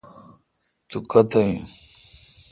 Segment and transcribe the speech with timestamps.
[0.89, 1.59] تو کتہ این؟